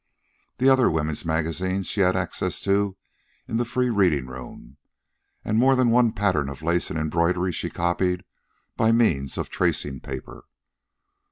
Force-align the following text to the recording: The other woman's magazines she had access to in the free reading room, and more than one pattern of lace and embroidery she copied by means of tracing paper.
The 0.57 0.67
other 0.67 0.89
woman's 0.89 1.25
magazines 1.25 1.85
she 1.85 2.01
had 2.01 2.15
access 2.15 2.59
to 2.61 2.97
in 3.47 3.57
the 3.57 3.65
free 3.65 3.91
reading 3.91 4.25
room, 4.25 4.77
and 5.45 5.59
more 5.59 5.75
than 5.75 5.91
one 5.91 6.11
pattern 6.11 6.49
of 6.49 6.63
lace 6.63 6.89
and 6.89 6.97
embroidery 6.97 7.51
she 7.51 7.69
copied 7.69 8.23
by 8.75 8.91
means 8.91 9.37
of 9.37 9.49
tracing 9.51 9.99
paper. 9.99 10.45